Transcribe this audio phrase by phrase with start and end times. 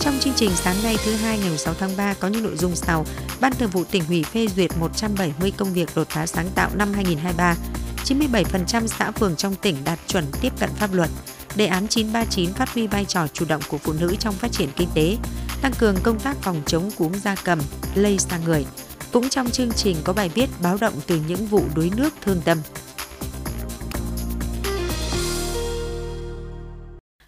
[0.00, 2.76] Trong chương trình sáng nay thứ hai ngày 6 tháng 3 có những nội dung
[2.76, 3.06] sau.
[3.40, 6.92] Ban Thường vụ tỉnh ủy phê duyệt 170 công việc đột phá sáng tạo năm
[6.92, 7.56] 2023.
[8.04, 11.10] 97% xã phường trong tỉnh đạt chuẩn tiếp cận pháp luật.
[11.56, 14.68] Đề án 939 phát huy vai trò chủ động của phụ nữ trong phát triển
[14.76, 15.16] kinh tế,
[15.62, 17.58] tăng cường công tác phòng chống cúm gia cầm,
[17.94, 18.66] lây sang người.
[19.12, 22.40] Cũng trong chương trình có bài viết báo động từ những vụ đuối nước thương
[22.44, 22.58] tâm.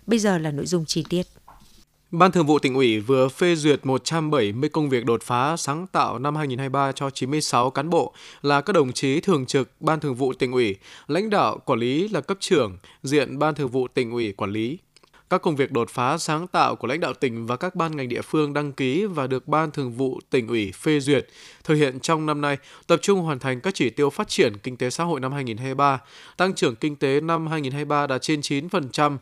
[0.06, 1.26] Bây giờ là nội dung chi tiết.
[2.12, 6.18] Ban Thường vụ tỉnh ủy vừa phê duyệt 170 công việc đột phá sáng tạo
[6.18, 10.32] năm 2023 cho 96 cán bộ là các đồng chí thường trực Ban Thường vụ
[10.32, 14.32] tỉnh ủy, lãnh đạo quản lý là cấp trưởng, diện Ban Thường vụ tỉnh ủy
[14.32, 14.78] quản lý.
[15.30, 18.08] Các công việc đột phá sáng tạo của lãnh đạo tỉnh và các ban ngành
[18.08, 21.26] địa phương đăng ký và được Ban Thường vụ tỉnh ủy phê duyệt
[21.64, 22.56] thực hiện trong năm nay
[22.86, 26.00] tập trung hoàn thành các chỉ tiêu phát triển kinh tế xã hội năm 2023,
[26.36, 29.16] tăng trưởng kinh tế năm 2023 đạt trên 9%,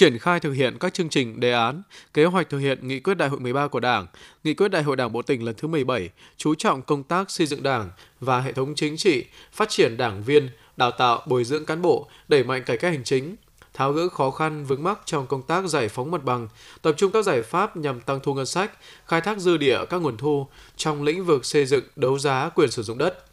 [0.00, 1.82] triển khai thực hiện các chương trình, đề án,
[2.14, 4.06] kế hoạch thực hiện nghị quyết đại hội 13 của Đảng,
[4.44, 7.46] nghị quyết đại hội Đảng bộ tỉnh lần thứ 17, chú trọng công tác xây
[7.46, 11.64] dựng Đảng và hệ thống chính trị, phát triển đảng viên, đào tạo, bồi dưỡng
[11.64, 13.36] cán bộ, đẩy mạnh cải cách hành chính,
[13.74, 16.48] tháo gỡ khó khăn vướng mắc trong công tác giải phóng mặt bằng,
[16.82, 18.70] tập trung các giải pháp nhằm tăng thu ngân sách,
[19.06, 22.70] khai thác dư địa các nguồn thu trong lĩnh vực xây dựng, đấu giá quyền
[22.70, 23.24] sử dụng đất.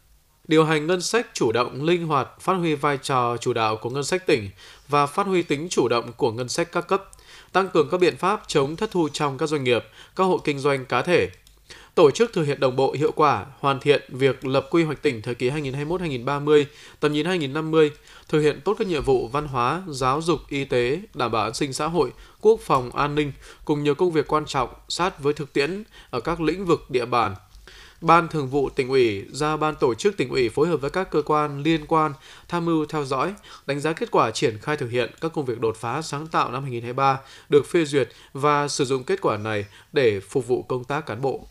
[0.48, 3.90] Điều hành ngân sách chủ động, linh hoạt, phát huy vai trò chủ đạo của
[3.90, 4.50] ngân sách tỉnh
[4.88, 7.04] và phát huy tính chủ động của ngân sách các cấp,
[7.52, 9.84] tăng cường các biện pháp chống thất thu trong các doanh nghiệp,
[10.16, 11.28] các hộ kinh doanh cá thể,
[11.94, 15.22] tổ chức thực hiện đồng bộ hiệu quả, hoàn thiện việc lập quy hoạch tỉnh
[15.22, 16.64] thời kỳ 2021-2030,
[17.00, 17.90] tầm nhìn 2050,
[18.28, 21.54] thực hiện tốt các nhiệm vụ văn hóa, giáo dục, y tế, đảm bảo an
[21.54, 23.32] sinh xã hội, quốc phòng, an ninh
[23.64, 27.06] cùng nhiều công việc quan trọng sát với thực tiễn ở các lĩnh vực địa
[27.06, 27.34] bàn,
[28.00, 31.10] Ban Thường vụ tỉnh ủy ra ban tổ chức tỉnh ủy phối hợp với các
[31.10, 32.12] cơ quan liên quan
[32.48, 33.34] tham mưu theo dõi,
[33.66, 36.50] đánh giá kết quả triển khai thực hiện các công việc đột phá sáng tạo
[36.50, 37.18] năm 2023
[37.48, 41.20] được phê duyệt và sử dụng kết quả này để phục vụ công tác cán
[41.20, 41.46] bộ.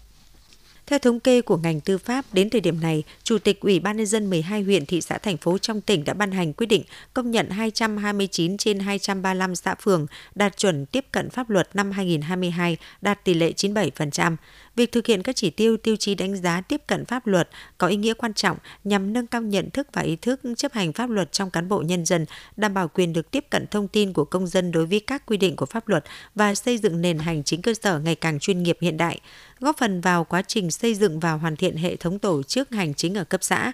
[0.88, 3.98] Theo thống kê của ngành tư pháp, đến thời điểm này, Chủ tịch Ủy ban
[3.98, 6.83] nhân dân 12 huyện, thị xã, thành phố trong tỉnh đã ban hành quyết định
[7.14, 10.05] công nhận 229 trên 235 xã phường
[10.36, 14.36] đạt chuẩn tiếp cận pháp luật năm 2022, đạt tỷ lệ 97%.
[14.77, 17.88] Việc thực hiện các chỉ tiêu tiêu chí đánh giá tiếp cận pháp luật có
[17.88, 21.10] ý nghĩa quan trọng nhằm nâng cao nhận thức và ý thức chấp hành pháp
[21.10, 22.26] luật trong cán bộ nhân dân,
[22.58, 25.38] đảm bảo quyền được tiếp cận thông tin của công dân đối với các quy
[25.38, 26.04] định của pháp luật
[26.36, 29.20] và xây dựng nền hành chính cơ sở ngày càng chuyên nghiệp hiện đại,
[29.60, 32.94] góp phần vào quá trình xây dựng và hoàn thiện hệ thống tổ chức hành
[32.94, 33.71] chính ở cấp xã,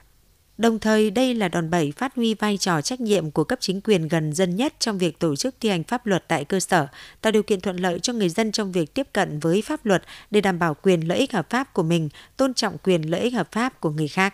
[0.58, 3.81] Đồng thời, đây là đòn bẩy phát huy vai trò trách nhiệm của cấp chính
[3.81, 6.88] quyền gần dân nhất trong việc tổ chức thi hành pháp luật tại cơ sở,
[7.22, 10.03] tạo điều kiện thuận lợi cho người dân trong việc tiếp cận với pháp luật
[10.31, 13.34] để đảm bảo quyền lợi ích hợp pháp của mình, tôn trọng quyền lợi ích
[13.34, 14.34] hợp pháp của người khác.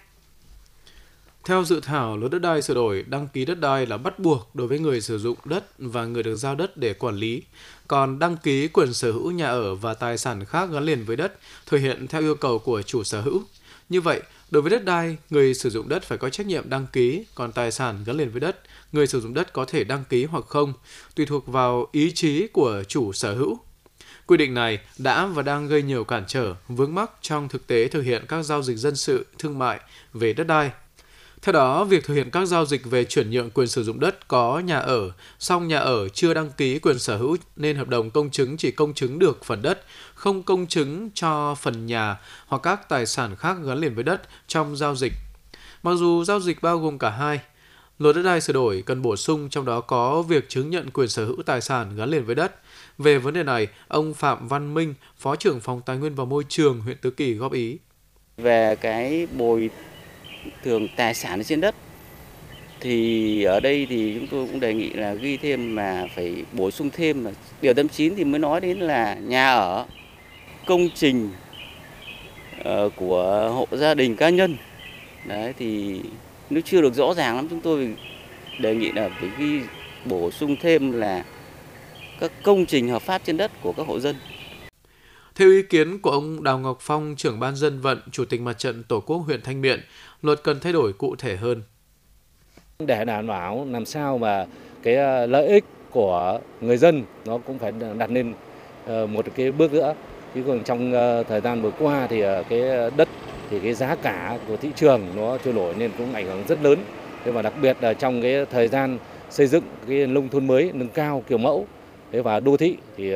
[1.45, 4.49] Theo dự thảo luật đất đai sửa đổi, đăng ký đất đai là bắt buộc
[4.53, 7.41] đối với người sử dụng đất và người được giao đất để quản lý.
[7.87, 11.15] Còn đăng ký quyền sở hữu nhà ở và tài sản khác gắn liền với
[11.15, 11.33] đất
[11.65, 13.41] thực hiện theo yêu cầu của chủ sở hữu.
[13.89, 14.21] Như vậy,
[14.51, 17.51] Đối với đất đai, người sử dụng đất phải có trách nhiệm đăng ký, còn
[17.51, 18.61] tài sản gắn liền với đất,
[18.91, 20.73] người sử dụng đất có thể đăng ký hoặc không,
[21.15, 23.59] tùy thuộc vào ý chí của chủ sở hữu.
[24.25, 27.87] Quy định này đã và đang gây nhiều cản trở, vướng mắc trong thực tế
[27.87, 29.79] thực hiện các giao dịch dân sự, thương mại
[30.13, 30.71] về đất đai.
[31.41, 34.27] Theo đó, việc thực hiện các giao dịch về chuyển nhượng quyền sử dụng đất
[34.27, 38.11] có nhà ở, song nhà ở chưa đăng ký quyền sở hữu nên hợp đồng
[38.11, 39.83] công chứng chỉ công chứng được phần đất,
[40.13, 42.17] không công chứng cho phần nhà
[42.47, 45.13] hoặc các tài sản khác gắn liền với đất trong giao dịch.
[45.83, 47.39] Mặc dù giao dịch bao gồm cả hai,
[47.99, 51.09] luật đất đai sửa đổi cần bổ sung trong đó có việc chứng nhận quyền
[51.09, 52.55] sở hữu tài sản gắn liền với đất.
[52.97, 56.43] Về vấn đề này, ông Phạm Văn Minh, Phó trưởng phòng Tài nguyên và Môi
[56.49, 57.77] trường huyện Tứ Kỳ góp ý.
[58.37, 59.69] Về cái bồi
[60.63, 61.75] thường tài sản trên đất.
[62.79, 66.71] Thì ở đây thì chúng tôi cũng đề nghị là ghi thêm mà phải bổ
[66.71, 69.85] sung thêm là điều tâm chín thì mới nói đến là nhà ở
[70.65, 71.29] công trình
[72.63, 74.57] ờ, của hộ gia đình cá nhân.
[75.25, 76.01] Đấy thì
[76.49, 77.47] nếu chưa được rõ ràng lắm.
[77.49, 77.95] Chúng tôi
[78.59, 79.61] đề nghị là phải ghi
[80.05, 81.25] bổ sung thêm là
[82.19, 84.15] các công trình hợp pháp trên đất của các hộ dân.
[85.35, 88.53] Theo ý kiến của ông Đào Ngọc Phong, trưởng ban dân vận, chủ tịch mặt
[88.53, 89.79] trận Tổ quốc huyện Thanh Miện,
[90.21, 91.61] luật cần thay đổi cụ thể hơn.
[92.79, 94.45] Để đảm bảo làm sao mà
[94.83, 98.33] cái ờ, lợi ích của người dân nó cũng phải đặt lên
[98.85, 99.95] ờ, một cái bước nữa.
[100.35, 102.61] Chứ còn trong ờ, thời gian vừa qua thì cái
[102.97, 103.07] đất,
[103.49, 106.63] thì cái giá cả của thị trường nó trôi nổi nên cũng ảnh hưởng rất
[106.63, 106.79] lớn.
[107.23, 108.97] Thế và đặc biệt là trong cái thời gian
[109.29, 111.67] xây dựng cái nông thôn mới, nâng cao kiểu mẫu,
[112.11, 113.13] thế và đô thị thì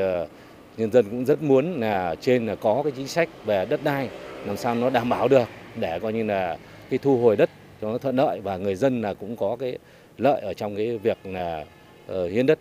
[0.77, 4.09] nhân dân cũng rất muốn là trên là có cái chính sách về đất đai,
[4.45, 6.57] làm sao nó đảm bảo được, để coi như là
[6.89, 7.49] cái thu hồi đất
[7.81, 9.77] cho nó thuận lợi và người dân là cũng có cái
[10.17, 11.65] lợi ở trong cái việc là
[12.07, 12.59] ờ, hiến đất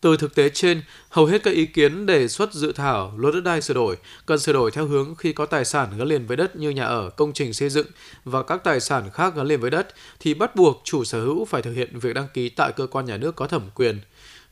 [0.00, 3.40] Từ thực tế trên, hầu hết các ý kiến đề xuất dự thảo luật đất
[3.40, 6.36] đai sửa đổi cần sửa đổi theo hướng khi có tài sản gắn liền với
[6.36, 7.86] đất như nhà ở, công trình xây dựng
[8.24, 9.86] và các tài sản khác gắn liền với đất
[10.20, 13.06] thì bắt buộc chủ sở hữu phải thực hiện việc đăng ký tại cơ quan
[13.06, 14.00] nhà nước có thẩm quyền.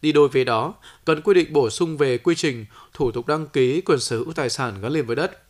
[0.02, 3.46] Đi đôi với đó, cần quy định bổ sung về quy trình, thủ tục đăng
[3.46, 5.41] ký quyền sở hữu tài sản gắn liền với đất.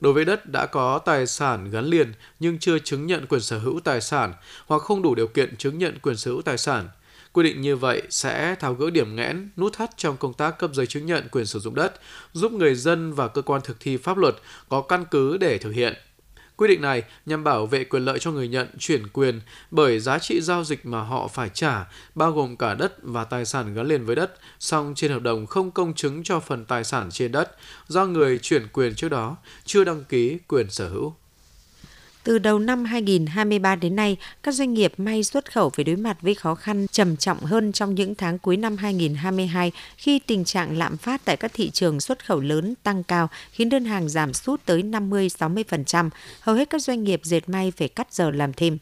[0.00, 3.58] Đối với đất đã có tài sản gắn liền nhưng chưa chứng nhận quyền sở
[3.58, 4.34] hữu tài sản
[4.66, 6.88] hoặc không đủ điều kiện chứng nhận quyền sở hữu tài sản,
[7.32, 10.70] Quy định như vậy sẽ tháo gỡ điểm nghẽn, nút thắt trong công tác cấp
[10.74, 11.92] giấy chứng nhận quyền sử dụng đất,
[12.32, 14.34] giúp người dân và cơ quan thực thi pháp luật
[14.68, 15.94] có căn cứ để thực hiện.
[16.60, 19.40] Quy định này nhằm bảo vệ quyền lợi cho người nhận chuyển quyền
[19.70, 23.44] bởi giá trị giao dịch mà họ phải trả bao gồm cả đất và tài
[23.44, 26.84] sản gắn liền với đất, song trên hợp đồng không công chứng cho phần tài
[26.84, 27.56] sản trên đất
[27.88, 31.14] do người chuyển quyền trước đó chưa đăng ký quyền sở hữu.
[32.24, 36.16] Từ đầu năm 2023 đến nay, các doanh nghiệp may xuất khẩu phải đối mặt
[36.22, 40.78] với khó khăn trầm trọng hơn trong những tháng cuối năm 2022 khi tình trạng
[40.78, 44.32] lạm phát tại các thị trường xuất khẩu lớn tăng cao khiến đơn hàng giảm
[44.32, 46.10] sút tới 50-60%.
[46.40, 48.78] Hầu hết các doanh nghiệp dệt may phải cắt giờ làm thêm.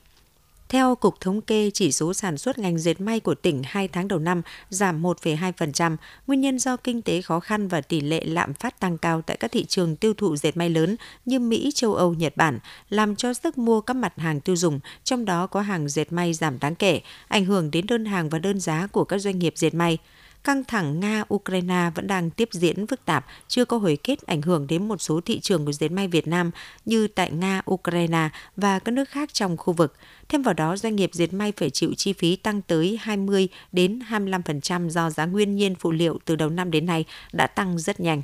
[0.68, 4.08] Theo Cục Thống kê, chỉ số sản xuất ngành dệt may của tỉnh 2 tháng
[4.08, 8.54] đầu năm giảm 1,2%, nguyên nhân do kinh tế khó khăn và tỷ lệ lạm
[8.54, 11.94] phát tăng cao tại các thị trường tiêu thụ dệt may lớn như Mỹ, châu
[11.94, 15.60] Âu, Nhật Bản, làm cho sức mua các mặt hàng tiêu dùng, trong đó có
[15.60, 19.04] hàng dệt may giảm đáng kể, ảnh hưởng đến đơn hàng và đơn giá của
[19.04, 19.98] các doanh nghiệp dệt may
[20.44, 24.66] căng thẳng Nga-Ukraine vẫn đang tiếp diễn phức tạp, chưa có hồi kết ảnh hưởng
[24.66, 26.50] đến một số thị trường của dệt may Việt Nam
[26.84, 29.94] như tại Nga, Ukraine và các nước khác trong khu vực.
[30.28, 33.98] Thêm vào đó, doanh nghiệp dệt may phải chịu chi phí tăng tới 20 đến
[34.10, 38.00] 25% do giá nguyên nhiên phụ liệu từ đầu năm đến nay đã tăng rất
[38.00, 38.22] nhanh.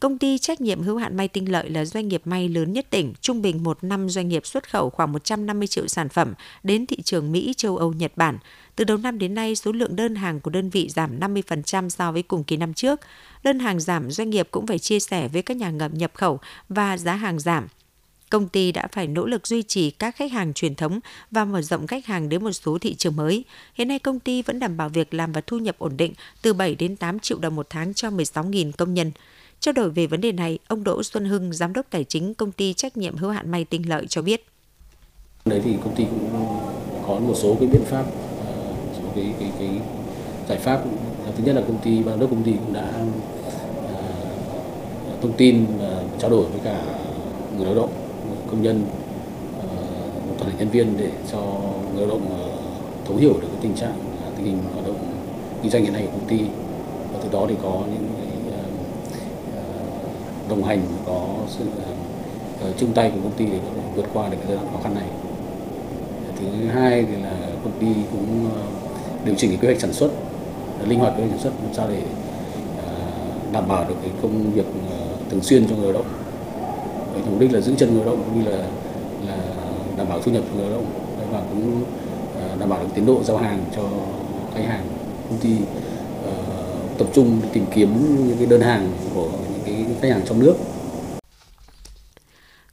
[0.00, 2.86] Công ty trách nhiệm hữu hạn may tinh lợi là doanh nghiệp may lớn nhất
[2.90, 6.86] tỉnh, trung bình một năm doanh nghiệp xuất khẩu khoảng 150 triệu sản phẩm đến
[6.86, 8.38] thị trường Mỹ, châu Âu, Nhật Bản.
[8.80, 12.12] Từ đầu năm đến nay, số lượng đơn hàng của đơn vị giảm 50% so
[12.12, 13.00] với cùng kỳ năm trước.
[13.42, 16.38] Đơn hàng giảm, doanh nghiệp cũng phải chia sẻ với các nhà ngậm nhập khẩu
[16.68, 17.68] và giá hàng giảm.
[18.30, 21.00] Công ty đã phải nỗ lực duy trì các khách hàng truyền thống
[21.30, 23.44] và mở rộng khách hàng đến một số thị trường mới.
[23.74, 26.12] Hiện nay công ty vẫn đảm bảo việc làm và thu nhập ổn định
[26.42, 29.12] từ 7 đến 8 triệu đồng một tháng cho 16.000 công nhân.
[29.60, 32.52] Trao đổi về vấn đề này, ông Đỗ Xuân Hưng, giám đốc tài chính công
[32.52, 34.46] ty trách nhiệm hữu hạn may tinh lợi cho biết.
[35.44, 36.30] Đấy thì công ty cũng
[37.06, 38.04] có một số cái biện pháp,
[39.14, 39.68] cái cái cái
[40.48, 40.82] giải pháp.
[41.36, 42.90] Thứ nhất là công ty ban đốc công ty cũng đã
[43.84, 46.82] uh, thông tin và trao đổi với cả
[47.56, 47.90] người lao động,
[48.50, 48.82] công nhân,
[49.58, 51.38] uh, toàn thể nhân viên để cho
[51.94, 53.94] người lao động uh, thấu hiểu được cái tình trạng
[54.36, 54.96] tình hình hoạt động
[55.62, 56.38] kinh doanh hiện nay của công ty
[57.12, 58.58] và từ đó thì có những cái
[60.48, 63.58] đồng hành có sự uh, chung tay của công ty để
[63.96, 65.08] vượt qua được cái giai đoạn khó khăn này
[66.40, 68.79] thứ hai thì là công ty cũng uh,
[69.24, 70.10] điều chỉnh cái kế hoạch sản xuất
[70.88, 72.02] linh hoạt kế hoạch sản xuất làm sao để
[72.86, 72.92] ờ,
[73.52, 74.96] đảm bảo được cái công việc ờ,
[75.30, 76.06] thường xuyên cho người lao động
[77.12, 78.58] với mục đích là giữ chân người lao động cũng như là
[79.26, 79.36] là
[79.96, 80.86] đảm bảo thu nhập cho người lao động
[81.32, 81.84] và cũng
[82.34, 83.82] ờ, đảm bảo được tiến độ giao hàng cho
[84.54, 84.86] khách hàng
[85.28, 87.88] công ty uh, tập trung tìm kiếm
[88.28, 89.28] những cái đơn hàng của
[89.64, 90.54] cái khách hàng trong nước.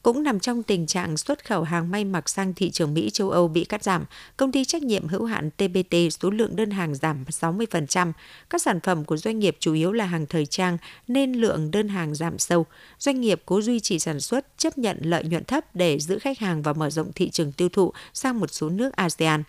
[0.07, 3.29] Cũng nằm trong tình trạng xuất khẩu hàng may mặc sang thị trường Mỹ châu
[3.29, 4.05] Âu bị cắt giảm,
[4.37, 8.11] công ty trách nhiệm hữu hạn TBT số lượng đơn hàng giảm 60%.
[8.49, 10.77] Các sản phẩm của doanh nghiệp chủ yếu là hàng thời trang
[11.07, 12.65] nên lượng đơn hàng giảm sâu.
[12.99, 16.39] Doanh nghiệp cố duy trì sản xuất, chấp nhận lợi nhuận thấp để giữ khách
[16.39, 19.43] hàng và mở rộng thị trường tiêu thụ sang một số nước ASEAN.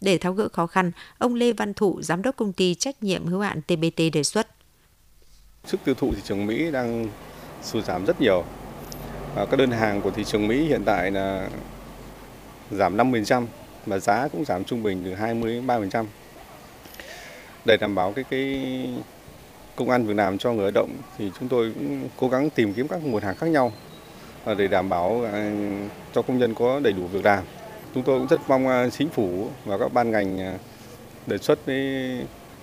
[0.00, 3.26] Để tháo gỡ khó khăn, ông Lê Văn Thụ, giám đốc công ty trách nhiệm
[3.26, 4.48] hữu hạn TBT đề xuất
[5.64, 7.08] Sức tiêu thụ thị trường Mỹ đang
[7.62, 8.44] sụt giảm rất nhiều.
[9.34, 11.48] Ờ, các đơn hàng của thị trường Mỹ hiện tại là
[12.70, 13.46] giảm 5%
[13.86, 16.06] và giá cũng giảm trung bình từ 20 đến 3%.
[17.64, 18.64] Để đảm bảo cái cái
[19.76, 22.74] công an việc làm cho người lao động thì chúng tôi cũng cố gắng tìm
[22.74, 23.72] kiếm các nguồn hàng khác nhau
[24.44, 25.50] ờ, để đảm bảo ờ,
[26.12, 27.44] cho công nhân có đầy đủ việc làm.
[27.94, 30.56] Chúng tôi cũng rất mong chính phủ và các ban ngành
[31.26, 32.10] đề xuất với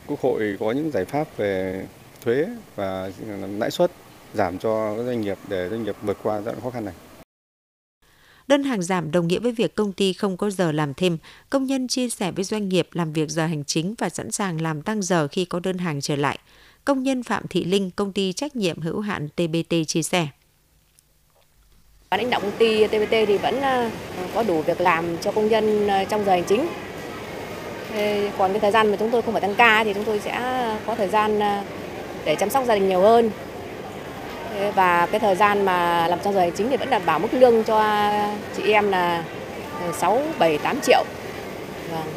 [0.08, 1.86] Quốc hội có những giải pháp về
[2.22, 2.46] thuế
[2.76, 3.12] và
[3.58, 3.92] lãi suất
[4.38, 6.94] giảm cho các doanh nghiệp để doanh nghiệp vượt qua giai đoạn khó khăn này.
[8.48, 11.18] Đơn hàng giảm đồng nghĩa với việc công ty không có giờ làm thêm.
[11.50, 14.62] Công nhân chia sẻ với doanh nghiệp làm việc giờ hành chính và sẵn sàng
[14.62, 16.40] làm tăng giờ khi có đơn hàng trở lại.
[16.86, 20.28] Công nhân Phạm Thị Linh, công ty trách nhiệm hữu hạn TBT chia sẻ.
[22.12, 23.90] Lãnh đạo công ty TBT thì vẫn ờ,
[24.34, 26.68] có đủ việc làm cho công nhân ờ, trong giờ hành chính.
[28.38, 30.32] Còn cái thời gian mà chúng tôi không phải tăng ca thì chúng tôi sẽ
[30.86, 31.64] có thời gian ờ,
[32.26, 33.32] để chăm sóc gia đình nhiều hơn
[34.76, 37.28] và cái thời gian mà làm trong giờ hành chính thì vẫn đảm bảo mức
[37.32, 38.10] lương cho
[38.58, 39.24] chị em là
[39.98, 41.04] 6, 7, 8 triệu.
[41.92, 42.08] Vâng.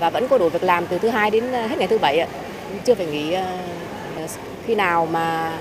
[0.00, 2.26] Và vẫn có đủ việc làm từ thứ hai đến ờ, hết ngày thứ bảy
[2.84, 3.44] chưa phải nghỉ ờ,
[4.16, 4.26] ờ,
[4.66, 5.52] khi nào mà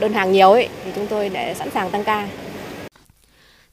[0.00, 2.26] đơn hàng nhiều ấy thì chúng tôi để sẵn sàng tăng ca.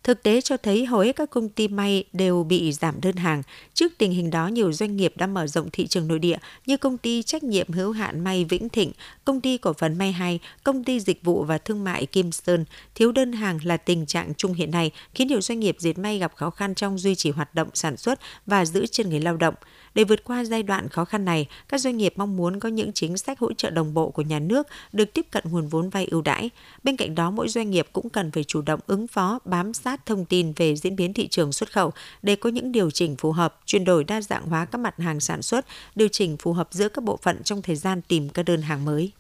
[0.04, 3.44] Thực tế cho thấy hầu hết các công ty may đều bị giảm đơn hàng.
[3.74, 6.78] Trước tình hình đó, nhiều doanh nghiệp đã mở rộng thị trường nội địa như
[6.78, 8.92] công ty trách nhiệm hữu hạn may Vĩnh Thịnh,
[9.26, 12.66] công ty cổ phần may hay, công ty dịch vụ và thương mại Kim Sơn.
[12.96, 16.20] Thiếu đơn hàng là tình trạng chung hiện nay, khiến nhiều doanh nghiệp dệt may
[16.20, 19.38] gặp khó khăn trong duy trì hoạt động sản xuất và giữ chân người lao
[19.38, 19.56] động.
[19.96, 22.94] Để vượt qua giai đoạn khó khăn này, các doanh nghiệp mong muốn có những
[22.94, 26.06] chính sách hỗ trợ đồng bộ của nhà nước được tiếp cận nguồn vốn vay
[26.06, 26.50] ưu đãi.
[26.84, 30.06] Bên cạnh đó, mỗi doanh nghiệp cũng cần phải chủ động ứng phó, bám sát
[30.06, 31.92] thông tin về diễn biến thị trường xuất khẩu
[32.22, 35.20] để có những điều chỉnh phù hợp, chuyển đổi đa dạng hóa các mặt hàng
[35.20, 35.66] sản xuất,
[35.96, 38.86] điều chỉnh phù hợp giữa các bộ phận trong thời gian tìm các đơn hàng
[38.86, 39.12] mới.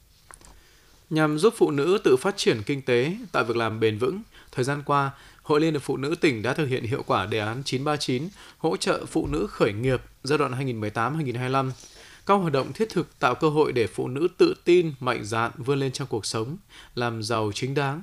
[1.09, 4.21] Nhằm giúp phụ nữ tự phát triển kinh tế, tạo việc làm bền vững,
[4.51, 5.11] thời gian qua,
[5.49, 8.77] Hội Liên hiệp Phụ nữ tỉnh đã thực hiện hiệu quả đề án 939 hỗ
[8.77, 10.51] trợ phụ nữ khởi nghiệp giai đoạn
[10.91, 11.71] 2018-2025.
[12.25, 15.51] Các hoạt động thiết thực tạo cơ hội để phụ nữ tự tin, mạnh dạn
[15.57, 16.57] vươn lên trong cuộc sống,
[16.95, 18.01] làm giàu chính đáng.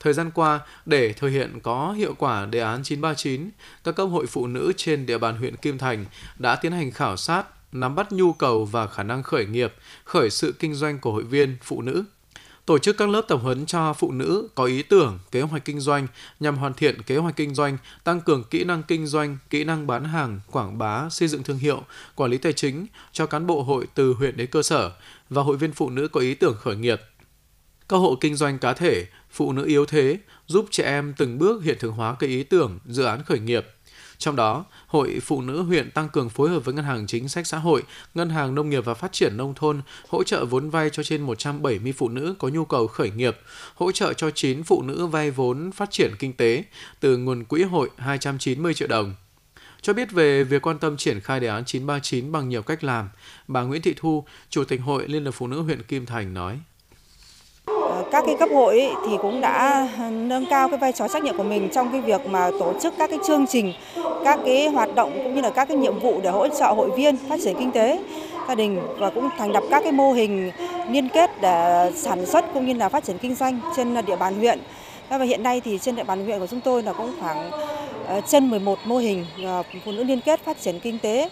[0.00, 3.50] Thời gian qua, để thực hiện có hiệu quả đề án 939,
[3.84, 6.04] các cấp hội phụ nữ trên địa bàn huyện Kim Thành
[6.38, 9.74] đã tiến hành khảo sát, nắm bắt nhu cầu và khả năng khởi nghiệp,
[10.04, 12.04] khởi sự kinh doanh của hội viên phụ nữ
[12.66, 15.80] tổ chức các lớp tập huấn cho phụ nữ có ý tưởng, kế hoạch kinh
[15.80, 16.06] doanh
[16.40, 19.86] nhằm hoàn thiện kế hoạch kinh doanh, tăng cường kỹ năng kinh doanh, kỹ năng
[19.86, 21.82] bán hàng, quảng bá, xây dựng thương hiệu,
[22.14, 24.92] quản lý tài chính cho cán bộ hội từ huyện đến cơ sở
[25.30, 27.00] và hội viên phụ nữ có ý tưởng khởi nghiệp.
[27.88, 31.64] Các hộ kinh doanh cá thể, phụ nữ yếu thế giúp trẻ em từng bước
[31.64, 33.66] hiện thực hóa cái ý tưởng, dự án khởi nghiệp–
[34.22, 37.46] trong đó, Hội Phụ nữ huyện tăng cường phối hợp với Ngân hàng Chính sách
[37.46, 37.82] Xã hội,
[38.14, 41.22] Ngân hàng Nông nghiệp và Phát triển Nông thôn hỗ trợ vốn vay cho trên
[41.22, 43.38] 170 phụ nữ có nhu cầu khởi nghiệp,
[43.74, 46.64] hỗ trợ cho 9 phụ nữ vay vốn phát triển kinh tế
[47.00, 49.14] từ nguồn quỹ hội 290 triệu đồng.
[49.82, 53.08] Cho biết về việc quan tâm triển khai đề án 939 bằng nhiều cách làm,
[53.48, 56.58] bà Nguyễn Thị Thu, Chủ tịch Hội Liên hiệp Phụ nữ huyện Kim Thành nói
[58.12, 61.36] các cái cấp hội thì cũng đã ờ, nâng cao cái vai trò trách nhiệm
[61.36, 63.72] của mình trong cái việc mà tổ chức các cái chương trình,
[64.24, 66.90] các cái hoạt động cũng như là các cái nhiệm vụ để hỗ trợ hội
[66.96, 67.98] viên phát triển kinh tế
[68.48, 70.50] gia đình và cũng thành lập các cái mô hình
[70.90, 74.38] liên kết để sản xuất cũng như là phát triển kinh doanh trên địa bàn
[74.38, 74.58] huyện.
[75.08, 77.50] Và hiện nay thì trên địa bàn huyện của chúng tôi là cũng khoảng
[78.06, 81.30] ờ, trên 11 mô hình ờ, phụ nữ liên kết phát triển kinh tế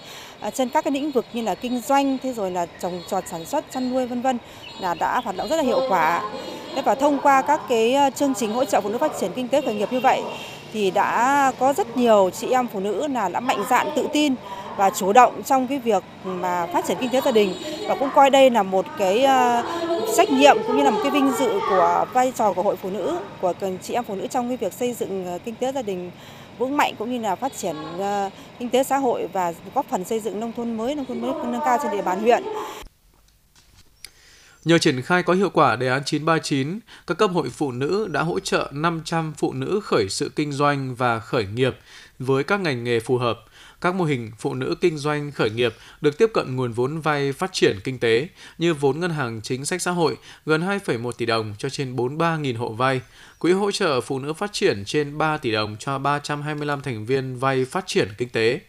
[0.55, 3.45] trên các cái lĩnh vực như là kinh doanh, thế rồi là trồng trọt sản
[3.45, 4.39] xuất, chăn nuôi vân vân
[4.81, 6.23] là đã hoạt động rất là hiệu quả.
[6.75, 9.31] Thế và thông qua các cái ờ, chương trình hỗ trợ phụ nữ phát triển
[9.37, 10.23] kinh tế khởi nghiệp như vậy
[10.73, 14.35] thì đã có rất nhiều chị em phụ nữ là đã mạnh dạn, tự tin
[14.77, 17.55] và chủ động trong cái việc mà phát triển kinh tế gia đình
[17.89, 19.63] và cũng coi đây là một cái ờ,
[20.17, 22.91] trách nhiệm cũng như là một cái vinh dự của vai trò của hội phụ
[22.91, 25.83] nữ, của chị em phụ nữ trong cái việc xây dựng ờ, kinh tế gia
[25.83, 26.11] đình
[26.59, 27.77] vững mạnh cũng như là phát triển
[28.59, 31.33] kinh tế xã hội và góp phần xây dựng nông thôn mới, nông thôn mới
[31.45, 32.43] nâng cao trên địa bàn huyện.
[34.65, 38.23] Nhờ triển khai có hiệu quả đề án 939, các cấp hội phụ nữ đã
[38.23, 41.77] hỗ trợ 500 phụ nữ khởi sự kinh doanh và khởi nghiệp
[42.19, 43.41] với các ngành nghề phù hợp,
[43.81, 47.33] các mô hình phụ nữ kinh doanh khởi nghiệp được tiếp cận nguồn vốn vay
[47.33, 51.27] phát triển kinh tế như vốn ngân hàng chính sách xã hội gần 2,1 tỷ
[51.27, 53.01] đồng cho trên 43.000 hộ vay,
[53.39, 57.39] quỹ hỗ trợ phụ nữ phát triển trên 3 tỷ đồng cho 325 thành viên
[57.39, 58.61] vay phát triển kinh tế.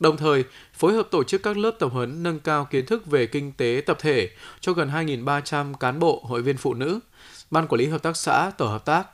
[0.00, 3.26] Đồng thời, phối hợp tổ chức các lớp tập huấn nâng cao kiến thức về
[3.26, 7.00] kinh tế tập thể cho gần 2.300 cán bộ hội viên phụ nữ,
[7.50, 9.06] ban quản lý hợp tác xã, tổ hợp tác,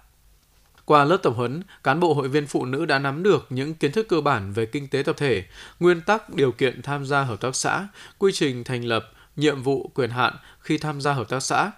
[0.85, 3.93] qua lớp tập huấn, cán bộ hội viên phụ nữ đã nắm được những kiến
[3.93, 5.45] thức cơ bản về kinh tế tập thể,
[5.81, 7.89] nguyên tắc điều kiện tham gia hợp tác xã,
[8.19, 11.71] quy trình thành lập, nhiệm vụ quyền hạn khi tham gia hợp tác xã.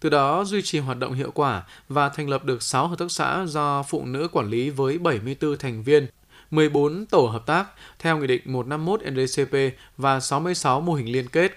[0.00, 3.10] Từ đó duy trì hoạt động hiệu quả và thành lập được 6 hợp tác
[3.10, 6.06] xã do phụ nữ quản lý với 74 thành viên,
[6.50, 7.64] 14 tổ hợp tác
[7.98, 9.54] theo Nghị định 151 NDCP
[9.96, 11.52] và 66 mô hình liên kết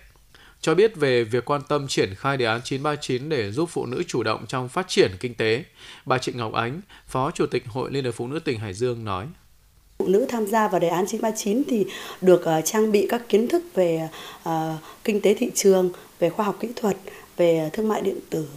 [0.63, 4.03] cho biết về việc quan tâm triển khai đề án 939 để giúp phụ nữ
[4.07, 5.63] chủ động trong phát triển kinh tế.
[6.05, 9.05] Bà Trịnh Ngọc Ánh, Phó Chủ tịch Hội Liên hiệp Phụ nữ tỉnh Hải Dương
[9.05, 9.27] nói.
[9.97, 11.85] Phụ nữ tham gia vào đề án 939 thì
[12.21, 14.09] được uh, trang bị các kiến thức về
[14.49, 14.51] uh,
[15.03, 16.97] kinh tế thị trường, về khoa học kỹ thuật,
[17.37, 18.47] về thương mại điện tử,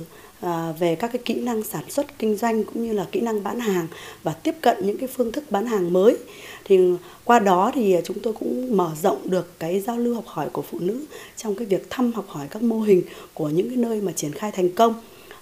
[0.41, 3.43] À, về các cái kỹ năng sản xuất kinh doanh cũng như là kỹ năng
[3.43, 3.87] bán hàng
[4.23, 6.17] và tiếp cận những cái phương thức bán hàng mới.
[6.65, 6.79] Thì
[7.25, 10.63] qua đó thì chúng tôi cũng mở rộng được cái giao lưu học hỏi của
[10.63, 13.03] phụ nữ trong cái việc thăm học hỏi các mô hình
[13.35, 14.95] của những cái nơi mà triển khai thành công.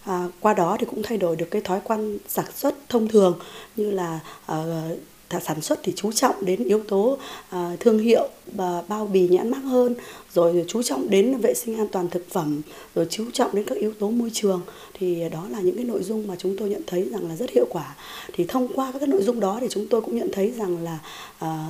[0.04, 3.38] À, qua đó thì cũng thay đổi được cái thói quen sản xuất thông thường
[3.76, 4.20] như là
[4.52, 4.98] uh,
[5.40, 7.18] sản xuất thì chú trọng đến yếu tố
[7.50, 9.94] à, thương hiệu và bao bì nhãn mác hơn
[10.34, 12.62] rồi chú trọng đến vệ sinh an toàn thực phẩm
[12.94, 14.60] rồi chú trọng đến các yếu tố môi trường
[14.94, 17.50] thì đó là những cái nội dung mà chúng tôi nhận thấy rằng là rất
[17.50, 17.96] hiệu quả
[18.32, 20.84] thì thông qua các cái nội dung đó thì chúng tôi cũng nhận thấy rằng
[20.84, 20.98] là
[21.38, 21.66] à,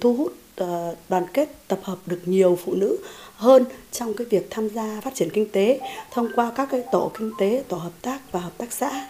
[0.00, 2.96] thu hút à, đoàn kết tập hợp được nhiều phụ nữ
[3.36, 5.80] hơn trong cái việc tham gia phát triển kinh tế
[6.10, 9.08] thông qua các cái tổ kinh tế, tổ hợp tác và hợp tác xã.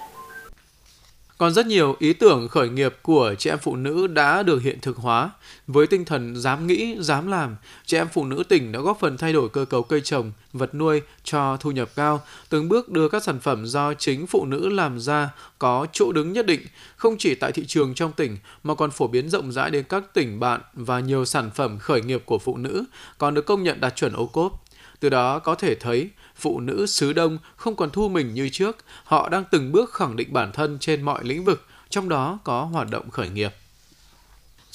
[1.38, 4.80] Còn rất nhiều ý tưởng khởi nghiệp của chị em phụ nữ đã được hiện
[4.80, 5.30] thực hóa.
[5.66, 9.16] Với tinh thần dám nghĩ, dám làm, chị em phụ nữ tỉnh đã góp phần
[9.16, 13.08] thay đổi cơ cấu cây trồng, vật nuôi cho thu nhập cao, từng bước đưa
[13.08, 16.60] các sản phẩm do chính phụ nữ làm ra có chỗ đứng nhất định,
[16.96, 20.14] không chỉ tại thị trường trong tỉnh mà còn phổ biến rộng rãi đến các
[20.14, 22.84] tỉnh bạn và nhiều sản phẩm khởi nghiệp của phụ nữ
[23.18, 24.62] còn được công nhận đạt chuẩn ô cốp.
[25.00, 28.76] Từ đó có thể thấy, phụ nữ xứ Đông không còn thu mình như trước,
[29.04, 32.64] họ đang từng bước khẳng định bản thân trên mọi lĩnh vực, trong đó có
[32.64, 33.54] hoạt động khởi nghiệp.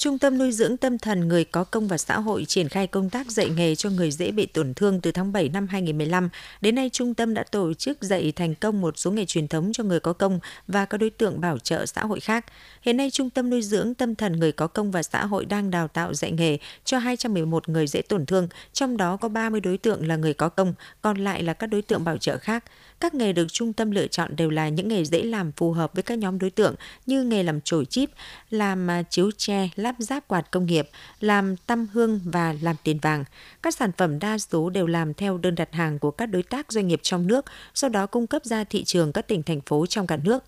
[0.02, 3.10] Trung tâm nuôi dưỡng tâm thần người có công và xã hội triển khai công
[3.10, 6.28] tác dạy nghề cho người dễ bị tổn thương từ tháng 7 năm 2015.
[6.60, 9.72] Đến nay, trung tâm đã tổ chức dạy thành công một số nghề truyền thống
[9.72, 12.44] cho người có công và các đối tượng bảo trợ xã hội khác.
[12.82, 15.70] Hiện nay, Trung tâm nuôi dưỡng tâm thần người có công và xã hội đang
[15.70, 19.78] đào tạo dạy nghề cho 211 người dễ tổn thương, trong đó có 30 đối
[19.78, 22.64] tượng là người có công, còn lại là các đối tượng bảo trợ khác.
[23.02, 25.92] Các nghề được trung tâm lựa chọn đều là những nghề dễ làm phù hợp
[25.94, 26.74] với các nhóm đối tượng
[27.06, 28.10] như nghề làm chổi chip,
[28.50, 30.88] làm à, chiếu tre, lắp ráp quạt công nghiệp,
[31.20, 33.24] làm tăm hương và làm tiền vàng.
[33.62, 36.72] Các sản phẩm đa số đều làm theo đơn đặt hàng của các đối tác
[36.72, 37.44] doanh nghiệp trong nước,
[37.74, 40.44] sau đó cung cấp ra thị trường các tỉnh thành phố trong cả nước.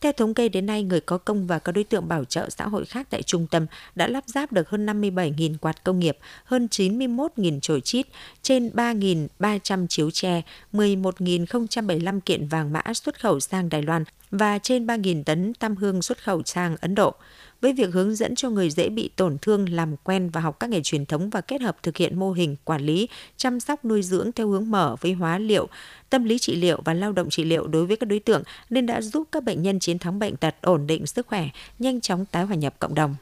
[0.00, 2.68] Theo thống kê đến nay, người có công và các đối tượng bảo trợ xã
[2.68, 6.68] hội khác tại trung tâm đã lắp ráp được hơn 57.000 quạt công nghiệp, hơn
[6.70, 8.06] 91.000 chổi chít,
[8.42, 10.42] trên 3.300 chiếu tre,
[10.72, 16.02] 11.075 kiện vàng mã xuất khẩu sang Đài Loan và trên 3.000 tấn tam hương
[16.02, 17.14] xuất khẩu sang Ấn Độ
[17.60, 20.70] với việc hướng dẫn cho người dễ bị tổn thương làm quen và học các
[20.70, 24.02] nghề truyền thống và kết hợp thực hiện mô hình quản lý, chăm sóc nuôi
[24.02, 25.68] dưỡng theo hướng mở với hóa liệu,
[26.10, 28.86] tâm lý trị liệu và lao động trị liệu đối với các đối tượng nên
[28.86, 31.48] đã giúp các bệnh nhân chiến thắng bệnh tật, ổn định sức khỏe,
[31.78, 33.14] nhanh chóng tái hòa nhập cộng đồng.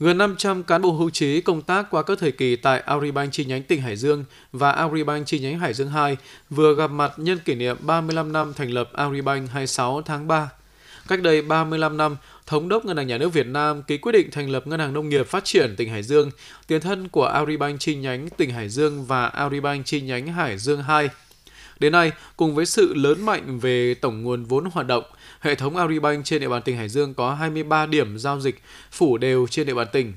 [0.00, 3.44] Gần 500 cán bộ hưu trí công tác qua các thời kỳ tại Agribank chi
[3.44, 6.16] nhánh tỉnh Hải Dương và Agribank chi nhánh Hải Dương 2
[6.50, 10.50] vừa gặp mặt nhân kỷ niệm 35 năm thành lập Agribank 26 tháng 3.
[11.08, 14.30] Cách đây 35 năm, Thống đốc Ngân hàng Nhà nước Việt Nam ký quyết định
[14.30, 16.30] thành lập Ngân hàng Nông nghiệp Phát triển tỉnh Hải Dương,
[16.66, 20.82] tiền thân của Agribank chi nhánh tỉnh Hải Dương và Agribank chi nhánh Hải Dương
[20.82, 21.08] 2.
[21.78, 25.04] Đến nay, cùng với sự lớn mạnh về tổng nguồn vốn hoạt động,
[25.40, 29.18] hệ thống Agribank trên địa bàn tỉnh Hải Dương có 23 điểm giao dịch phủ
[29.18, 30.12] đều trên địa bàn tỉnh.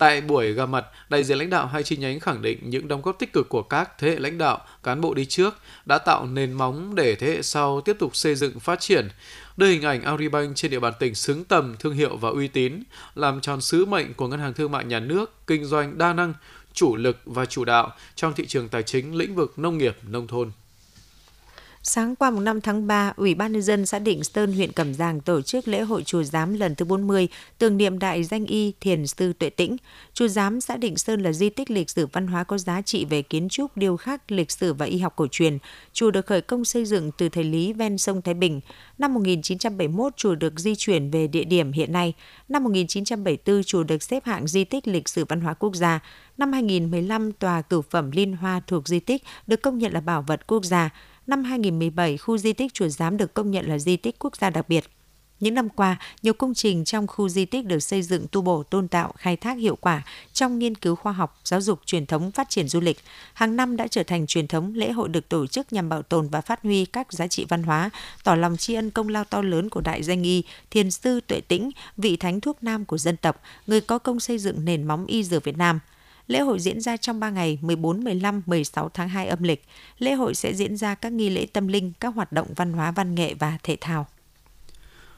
[0.00, 3.02] Tại buổi gặp mặt, đại diện lãnh đạo hai chi nhánh khẳng định những đóng
[3.02, 5.54] góp tích cực của các thế hệ lãnh đạo, cán bộ đi trước
[5.86, 9.08] đã tạo nền móng để thế hệ sau tiếp tục xây dựng phát triển,
[9.56, 12.82] đưa hình ảnh Agribank trên địa bàn tỉnh xứng tầm thương hiệu và uy tín,
[13.14, 16.34] làm tròn sứ mệnh của Ngân hàng Thương mại Nhà nước, kinh doanh đa năng,
[16.72, 20.26] chủ lực và chủ đạo trong thị trường tài chính lĩnh vực nông nghiệp, nông
[20.26, 20.50] thôn.
[21.82, 24.94] Sáng qua mùng 5 tháng 3, Ủy ban nhân dân xã Định Sơn, huyện Cẩm
[24.94, 28.72] Giàng tổ chức lễ hội chùa Giám lần thứ 40, tưởng niệm đại danh y
[28.80, 29.76] Thiền sư Tuệ Tĩnh.
[30.14, 33.04] Chùa Giám xã Định Sơn là di tích lịch sử văn hóa có giá trị
[33.04, 35.58] về kiến trúc, điêu khắc, lịch sử và y học cổ truyền.
[35.92, 38.60] Chùa được khởi công xây dựng từ thời Lý ven sông Thái Bình.
[38.98, 42.14] Năm 1971, chùa được di chuyển về địa điểm hiện nay.
[42.48, 46.00] Năm 1974, chùa được xếp hạng di tích lịch sử văn hóa quốc gia.
[46.38, 50.22] Năm 2015, tòa cửu phẩm Liên Hoa thuộc di tích được công nhận là bảo
[50.22, 50.90] vật quốc gia
[51.30, 54.50] năm 2017, khu di tích Chùa Giám được công nhận là di tích quốc gia
[54.50, 54.84] đặc biệt.
[55.40, 58.62] Những năm qua, nhiều công trình trong khu di tích được xây dựng tu bổ
[58.62, 62.32] tôn tạo, khai thác hiệu quả trong nghiên cứu khoa học, giáo dục truyền thống,
[62.32, 62.98] phát triển du lịch.
[63.32, 66.28] Hàng năm đã trở thành truyền thống lễ hội được tổ chức nhằm bảo tồn
[66.28, 67.90] và phát huy các giá trị văn hóa,
[68.24, 71.40] tỏ lòng tri ân công lao to lớn của đại danh y, thiền sư Tuệ
[71.40, 75.06] Tĩnh, vị thánh thuốc nam của dân tộc, người có công xây dựng nền móng
[75.06, 75.80] y dược Việt Nam–
[76.30, 79.64] Lễ hội diễn ra trong 3 ngày 14, 15, 16 tháng 2 âm lịch.
[79.98, 82.90] Lễ hội sẽ diễn ra các nghi lễ tâm linh, các hoạt động văn hóa
[82.90, 84.06] văn nghệ và thể thao.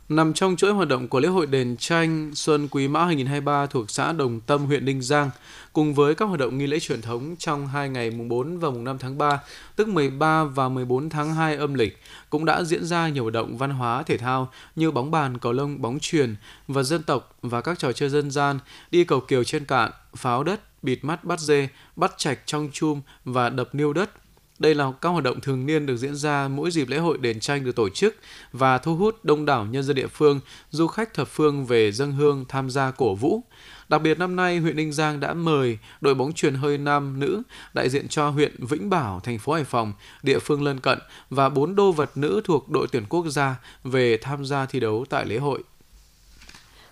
[0.09, 3.91] Nằm trong chuỗi hoạt động của lễ hội đền tranh Xuân Quý Mão 2023 thuộc
[3.91, 5.31] xã Đồng Tâm, huyện Ninh Giang,
[5.73, 8.71] cùng với các hoạt động nghi lễ truyền thống trong hai ngày mùng 4 và
[8.71, 9.41] mùng 5 tháng 3,
[9.77, 11.99] tức 13 và 14 tháng 2 âm lịch,
[12.31, 15.53] cũng đã diễn ra nhiều hoạt động văn hóa thể thao như bóng bàn, cầu
[15.53, 16.37] lông, bóng truyền
[16.69, 18.59] và dân tộc và các trò chơi dân gian,
[18.91, 23.01] đi cầu kiều trên cạn, pháo đất, bịt mắt bắt dê, bắt chạch trong chum
[23.25, 24.11] và đập niêu đất.
[24.59, 27.41] Đây là các hoạt động thường niên được diễn ra mỗi dịp lễ hội đền
[27.41, 28.17] tranh được tổ chức
[28.53, 30.41] và thu hút đông đảo nhân dân địa phương,
[30.71, 33.43] du khách thập phương về dân hương tham gia cổ vũ.
[33.89, 37.43] Đặc biệt năm nay, huyện Ninh Giang đã mời đội bóng truyền hơi nam nữ
[37.75, 39.93] đại diện cho huyện Vĩnh Bảo, thành phố Hải Phòng,
[40.23, 40.99] địa phương lân cận
[41.31, 45.05] và bốn đô vật nữ thuộc đội tuyển quốc gia về tham gia thi đấu
[45.11, 45.63] tại lễ hội.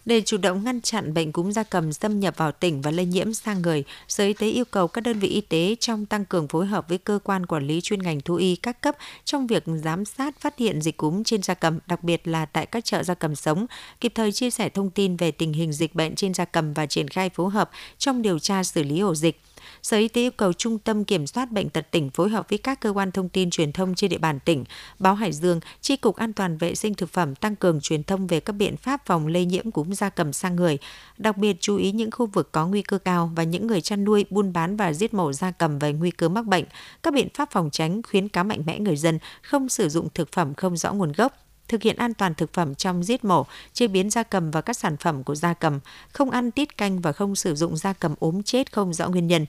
[0.05, 3.07] Để chủ động ngăn chặn bệnh cúm gia cầm xâm nhập vào tỉnh và lây
[3.07, 6.25] nhiễm sang người, Sở Y tế yêu cầu các đơn vị y tế trong tăng
[6.25, 9.47] cường phối hợp với cơ quan quản lý chuyên ngành thú y các cấp trong
[9.47, 12.85] việc giám sát phát hiện dịch cúm trên gia cầm, đặc biệt là tại các
[12.85, 13.67] chợ gia cầm sống,
[14.01, 16.87] kịp thời chia sẻ thông tin về tình hình dịch bệnh trên gia cầm và
[16.87, 19.41] triển khai phối hợp trong điều tra xử lý ổ dịch.
[19.83, 22.59] Sở Y tế yêu cầu Trung tâm Kiểm soát Bệnh tật tỉnh phối hợp với
[22.59, 24.65] các cơ quan thông tin truyền thông trên địa bàn tỉnh,
[24.99, 28.27] báo Hải Dương, Tri Cục An toàn Vệ sinh Thực phẩm tăng cường truyền thông
[28.27, 30.79] về các biện pháp phòng lây nhiễm cúm gia cầm sang người,
[31.19, 34.05] đặc biệt chú ý những khu vực có nguy cơ cao và những người chăn
[34.05, 36.65] nuôi, buôn bán và giết mổ gia cầm về nguy cơ mắc bệnh,
[37.03, 40.33] các biện pháp phòng tránh khuyến cáo mạnh mẽ người dân không sử dụng thực
[40.33, 41.33] phẩm không rõ nguồn gốc,
[41.69, 44.77] thực hiện an toàn thực phẩm trong giết mổ, chế biến gia cầm và các
[44.77, 45.81] sản phẩm của gia cầm,
[46.13, 49.27] không ăn tiết canh và không sử dụng gia cầm ốm chết không rõ nguyên
[49.27, 49.47] nhân.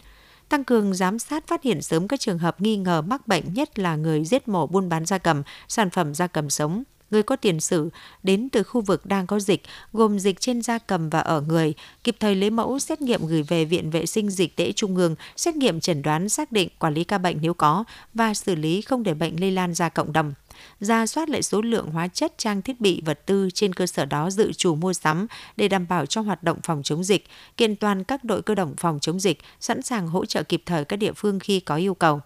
[0.52, 3.80] Tăng cường giám sát phát hiện sớm các trường hợp nghi ngờ mắc bệnh nhất
[3.80, 7.36] là người giết mổ buôn bán gia cầm, sản phẩm gia cầm sống, người có
[7.36, 7.89] tiền sử
[8.24, 11.74] đến từ khu vực đang có dịch, gồm dịch trên da cầm và ở người,
[12.04, 15.15] kịp thời lấy mẫu xét nghiệm gửi về Viện Vệ sinh Dịch tễ Trung ương,
[15.36, 18.82] xét nghiệm chẩn đoán xác định quản lý ca bệnh nếu có và xử lý
[18.82, 20.34] không để bệnh lây lan ra cộng đồng.
[20.80, 24.06] Ra soát lại số lượng hóa chất, trang thiết bị, vật tư trên cơ sở
[24.06, 27.76] đó dự trù mua sắm để đảm bảo cho hoạt động phòng chống dịch, kiện
[27.76, 30.95] toàn các đội cơ động phòng chống dịch, sẵn sàng hỗ trợ kịp thời các
[30.97, 32.21] địa phương khi có yêu cầu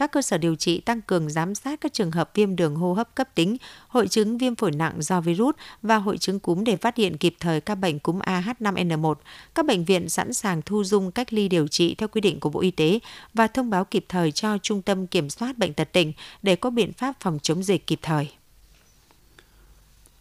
[0.00, 2.92] các cơ sở điều trị tăng cường giám sát các trường hợp viêm đường hô
[2.92, 3.56] hấp cấp tính,
[3.88, 7.34] hội chứng viêm phổi nặng do virus và hội chứng cúm để phát hiện kịp
[7.40, 9.14] thời các bệnh cúm AH5N1.
[9.54, 12.50] Các bệnh viện sẵn sàng thu dung cách ly điều trị theo quy định của
[12.50, 12.98] Bộ Y tế
[13.34, 16.70] và thông báo kịp thời cho Trung tâm Kiểm soát Bệnh tật tỉnh để có
[16.70, 18.39] biện pháp phòng chống dịch kịp thời.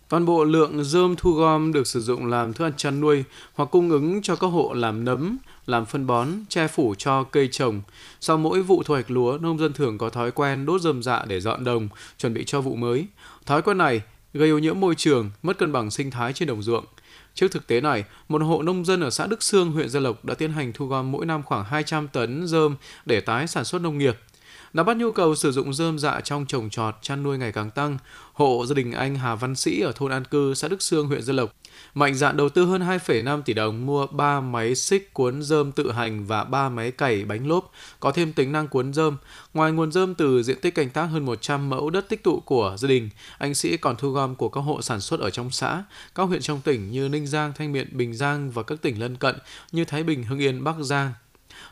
[0.10, 3.69] Toàn bộ lượng rơm thu gom được sử dụng làm thức ăn chăn nuôi hoặc
[3.72, 7.82] cung ứng cho các hộ làm nấm, làm phân bón, che phủ cho cây trồng.
[8.19, 11.26] Sau mỗi vụ thu hoạch lúa, nông dân thường có thói quen đốt rơm dạ
[11.28, 13.08] để dọn đồng, chuẩn bị cho vụ mới.
[13.45, 14.02] Thói quen này
[14.34, 16.86] gây ô nhiễm môi trường, mất cân bằng sinh thái trên đồng ruộng.
[17.34, 20.26] Trước thực tế này, một hộ nông dân ở xã Đức Sương, huyện Gia Lộc
[20.26, 23.82] đã tiến hành thu gom mỗi năm khoảng 200 tấn rơm để tái sản xuất
[23.82, 24.17] nông nghiệp.
[24.73, 27.71] Nắm bắt nhu cầu sử dụng dơm dạ trong trồng trọt, chăn nuôi ngày càng
[27.71, 27.97] tăng,
[28.34, 31.21] hộ gia đình anh Hà Văn Sĩ ở thôn An Cư, xã Đức Sương, huyện
[31.21, 31.53] Gia Lộc
[31.93, 35.91] mạnh dạn đầu tư hơn 2,5 tỷ đồng mua 3 máy xích cuốn dơm tự
[35.91, 39.17] hành và 3 máy cày bánh lốp có thêm tính năng cuốn dơm.
[39.53, 42.75] Ngoài nguồn dơm từ diện tích canh tác hơn 100 mẫu đất tích tụ của
[42.79, 45.84] gia đình, anh Sĩ còn thu gom của các hộ sản xuất ở trong xã,
[46.15, 49.15] các huyện trong tỉnh như Ninh Giang, Thanh Miện, Bình Giang và các tỉnh lân
[49.15, 49.36] cận
[49.71, 51.13] như Thái Bình, Hưng Yên, Bắc Giang,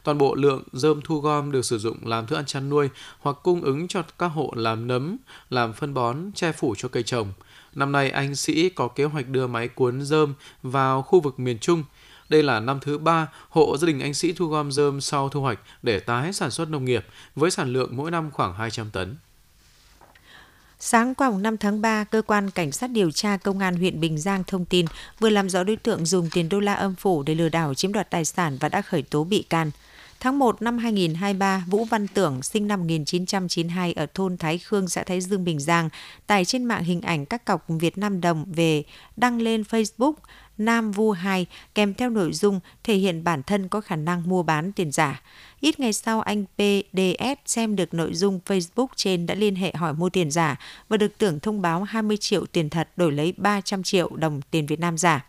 [0.03, 3.37] Toàn bộ lượng rơm thu gom được sử dụng làm thức ăn chăn nuôi hoặc
[3.43, 5.17] cung ứng cho các hộ làm nấm,
[5.49, 7.33] làm phân bón, che phủ cho cây trồng.
[7.75, 10.33] Năm nay anh Sĩ có kế hoạch đưa máy cuốn rơm
[10.63, 11.83] vào khu vực miền Trung.
[12.29, 15.41] Đây là năm thứ ba hộ gia đình anh Sĩ thu gom rơm sau thu
[15.41, 17.05] hoạch để tái sản xuất nông nghiệp
[17.35, 19.15] với sản lượng mỗi năm khoảng 200 tấn.
[20.79, 24.17] Sáng qua 5 tháng 3, cơ quan cảnh sát điều tra công an huyện Bình
[24.17, 24.85] Giang thông tin
[25.19, 27.93] vừa làm rõ đối tượng dùng tiền đô la âm phủ để lừa đảo chiếm
[27.93, 29.71] đoạt tài sản và đã khởi tố bị can.
[30.19, 35.03] Tháng 1 năm 2023, Vũ Văn Tưởng, sinh năm 1992 ở thôn Thái Khương, xã
[35.03, 35.89] Thái Dương, Bình Giang,
[36.27, 38.83] tải trên mạng hình ảnh các cọc Việt Nam đồng về
[39.15, 40.13] đăng lên Facebook
[40.57, 44.43] Nam Vu 2 kèm theo nội dung thể hiện bản thân có khả năng mua
[44.43, 45.21] bán tiền giả.
[45.59, 49.93] Ít ngày sau, anh PDS xem được nội dung Facebook trên đã liên hệ hỏi
[49.93, 50.55] mua tiền giả
[50.89, 54.65] và được tưởng thông báo 20 triệu tiền thật đổi lấy 300 triệu đồng tiền
[54.65, 55.25] Việt Nam giả.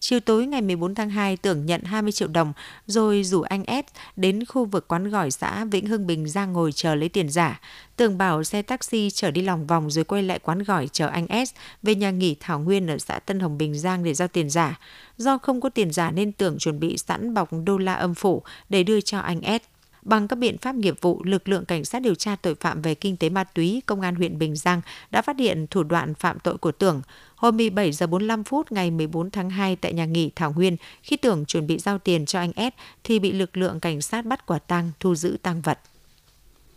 [0.00, 2.52] Chiều tối ngày 14 tháng 2, Tưởng nhận 20 triệu đồng
[2.86, 6.72] rồi rủ anh S đến khu vực quán gỏi xã Vĩnh Hưng Bình ra ngồi
[6.72, 7.60] chờ lấy tiền giả.
[7.96, 11.46] Tưởng bảo xe taxi chở đi lòng vòng rồi quay lại quán gỏi chờ anh
[11.46, 14.50] S về nhà nghỉ Thảo Nguyên ở xã Tân Hồng Bình Giang để giao tiền
[14.50, 14.78] giả.
[15.18, 18.42] Do không có tiền giả nên Tưởng chuẩn bị sẵn bọc đô la âm phủ
[18.68, 19.75] để đưa cho anh S.
[20.06, 22.94] Bằng các biện pháp nghiệp vụ, lực lượng cảnh sát điều tra tội phạm về
[22.94, 26.38] kinh tế ma túy, công an huyện Bình Giang đã phát hiện thủ đoạn phạm
[26.38, 27.02] tội của Tưởng.
[27.36, 31.16] Hôm 17 giờ 45 phút ngày 14 tháng 2 tại nhà nghỉ Thảo Nguyên, khi
[31.16, 34.46] Tưởng chuẩn bị giao tiền cho anh S thì bị lực lượng cảnh sát bắt
[34.46, 35.78] quả tang thu giữ tăng vật.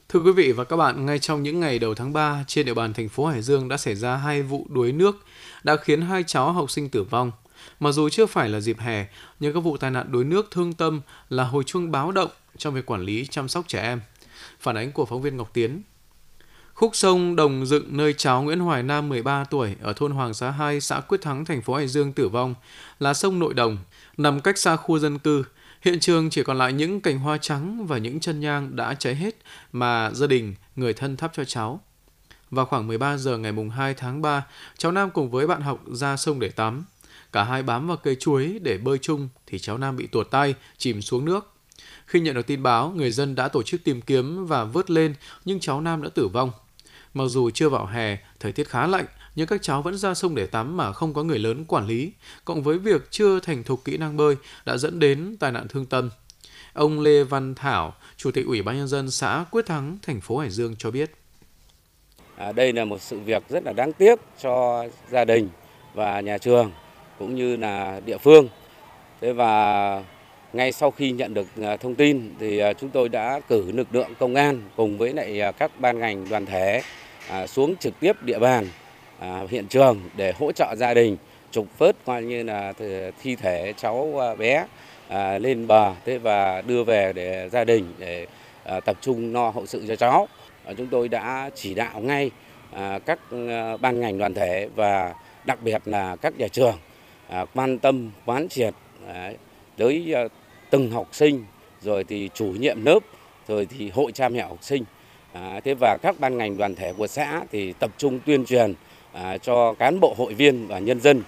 [0.10, 2.74] Thưa quý vị và các bạn, ngay trong những ngày đầu tháng 3, trên địa
[2.74, 5.26] bàn thành phố Hải Dương đã xảy ra hai vụ đuối nước
[5.64, 7.32] đã khiến hai cháu học sinh tử vong.
[7.80, 9.06] Mặc dù chưa phải là dịp hè,
[9.40, 12.74] nhưng các vụ tai nạn đuối nước thương tâm là hồi chuông báo động trong
[12.74, 14.02] việc quản lý chăm sóc trẻ em.
[14.60, 15.82] Phản ánh của phóng viên Ngọc Tiến.
[16.74, 20.52] Khúc sông Đồng Dựng nơi cháu Nguyễn Hoài Nam 13 tuổi ở thôn Hoàng Xá
[20.52, 22.56] 2, xã Quyết Thắng, thành phố Hải Dương tử vong
[23.00, 23.78] là sông Nội Đồng,
[24.18, 25.44] nằm cách xa khu dân cư.
[25.82, 29.16] Hiện trường chỉ còn lại những cành hoa trắng và những chân nhang đã cháy
[29.16, 29.36] hết
[29.72, 31.82] mà gia đình, người thân thắp cho cháu.
[32.52, 34.46] Vào khoảng 13 giờ ngày mùng 2 tháng 3,
[34.78, 36.86] cháu Nam cùng với bạn học ra sông để tắm.
[37.32, 40.56] Cả hai bám vào cây chuối để bơi chung thì cháu Nam bị tuột tay,
[40.78, 41.54] chìm xuống nước.
[42.06, 45.16] Khi nhận được tin báo, người dân đã tổ chức tìm kiếm và vớt lên
[45.46, 46.52] nhưng cháu Nam đã tử vong.
[47.14, 50.36] Mặc dù chưa vào hè, thời tiết khá lạnh, nhưng các cháu vẫn ra sông
[50.36, 52.12] để tắm mà không có người lớn quản lý,
[52.46, 55.86] cộng với việc chưa thành thục kỹ năng bơi đã dẫn đến tai nạn thương
[55.86, 56.10] tâm.
[56.74, 60.38] Ông Lê Văn Thảo, Chủ tịch Ủy ban nhân dân xã Quyết Thắng, thành phố
[60.38, 61.12] Hải Dương cho biết.
[62.36, 65.50] À, đây là một sự việc rất là đáng tiếc cho gia đình
[65.94, 66.72] và nhà trường
[67.20, 68.48] cũng như là địa phương.
[69.22, 70.04] Thế và
[70.54, 73.88] ngay sau khi nhận được à, thông tin thì à, chúng tôi đã cử lực
[73.92, 76.82] lượng công an cùng với lại à, các ban ngành đoàn thể
[77.48, 78.68] xuống trực tiếp địa bàn
[79.50, 81.18] hiện trường để hỗ trợ gia đình,
[81.52, 82.74] trục vớt coi như là
[83.22, 84.66] thi thể cháu bé
[85.40, 88.28] lên bờ thế và đưa về để gia đình để
[88.86, 90.28] tập trung lo hậu sự cho cháu.
[90.78, 92.32] Chúng tôi đã chỉ đạo ngay
[93.06, 93.20] các
[93.82, 95.14] ban ngành đoàn thể và
[95.46, 96.76] đặc biệt là các nhà trường
[97.30, 98.74] À, quan tâm quán triệt
[99.08, 99.32] à,
[99.78, 100.24] tới à,
[100.70, 101.46] từng học sinh
[101.82, 103.00] rồi thì chủ nhiệm lớp
[103.48, 104.84] rồi thì hội cha mẹ học sinh
[105.64, 108.74] thế và các ban ngành đoàn thể của xã thì tập trung tuyên truyền
[109.42, 111.24] cho cán bộ hội viên và nhân dân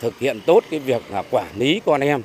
[0.00, 2.22] thực hiện tốt cái việc là quản lý con em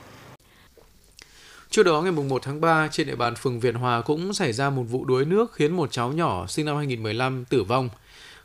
[1.69, 4.69] Trước đó ngày 1 tháng 3, trên địa bàn phường Việt Hòa cũng xảy ra
[4.69, 7.89] một vụ đuối nước khiến một cháu nhỏ sinh năm 2015 tử vong.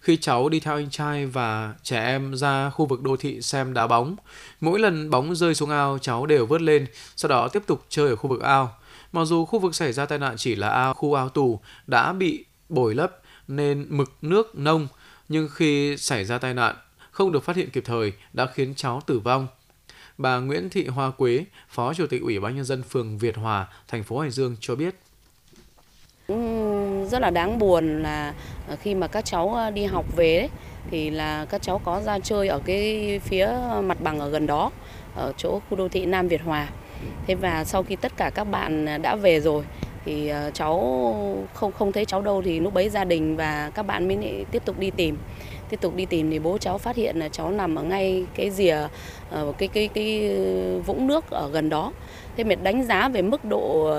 [0.05, 3.75] Khi cháu đi theo anh trai và trẻ em ra khu vực đô thị xem
[3.75, 4.17] đá bóng,
[4.61, 6.87] mỗi lần bóng rơi xuống ao cháu đều vớt lên,
[7.17, 8.77] sau đó tiếp tục chơi ở khu vực ao.
[9.13, 12.13] Mặc dù khu vực xảy ra tai nạn chỉ là ao, khu ao tù đã
[12.13, 14.89] bị bồi lấp nên mực nước nông,
[15.29, 16.77] nhưng khi xảy ra tai nạn
[17.11, 19.47] không được phát hiện kịp thời đã khiến cháu tử vong.
[20.19, 23.69] Bà Nguyễn Thị Hoa Quế, Phó Chủ tịch Ủy ban nhân dân phường Việt Hòa,
[23.89, 25.04] thành phố Hải Dương cho biết.
[27.05, 28.35] Rất là đáng buồn là
[28.69, 30.49] ờ, khi mà các cháu ờ, đi học về ấy,
[30.91, 33.49] thì là các cháu có ra chơi ở cái phía
[33.83, 34.71] mặt bằng ở gần đó,
[35.15, 36.69] ở chỗ khu đô thị Nam Việt Hòa.
[37.27, 39.65] Thế và sau khi tất cả các bạn đã về rồi
[40.05, 40.79] thì ờ, cháu
[41.55, 44.63] không không thấy cháu đâu thì lúc bấy gia đình và các bạn mới tiếp
[44.65, 45.17] tục đi tìm
[45.71, 48.51] tiếp tục đi tìm thì bố cháu phát hiện là cháu nằm ở ngay cái
[48.51, 48.77] rìa
[49.31, 50.37] ờ, cái cái cái
[50.87, 51.93] vũng nước ở gần đó.
[52.37, 53.93] Thế mà đánh giá về mức độ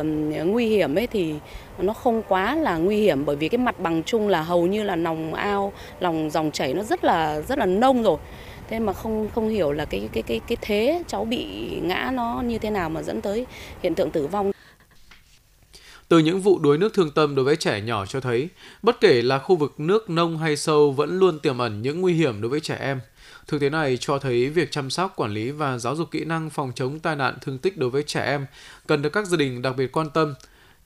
[0.46, 1.34] nguy hiểm ấy thì
[1.78, 4.84] nó không quá là nguy hiểm bởi vì cái mặt bằng chung là hầu như
[4.84, 8.18] là lòng ao, lòng dòng chảy nó rất là rất là nông rồi.
[8.70, 11.46] Thế mà không không hiểu là cái cái cái cái thế cháu bị
[11.82, 13.46] ngã nó như thế nào mà dẫn tới
[13.84, 14.55] hiện tượng tử vong
[16.08, 18.50] từ những vụ đuối nước thương tâm đối với trẻ nhỏ cho thấy,
[18.82, 22.14] bất kể là khu vực nước nông hay sâu vẫn luôn tiềm ẩn những nguy
[22.14, 23.00] hiểm đối với trẻ em.
[23.48, 26.50] Thực tế này cho thấy việc chăm sóc, quản lý và giáo dục kỹ năng
[26.50, 28.46] phòng chống tai nạn thương tích đối với trẻ em
[28.88, 30.34] cần được các gia đình đặc biệt quan tâm.